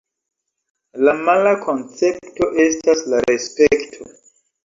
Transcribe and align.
La 1.07 1.13
mala 1.27 1.51
koncepto 1.65 2.49
estas 2.65 3.05
la 3.13 3.23
respekto. 3.27 4.09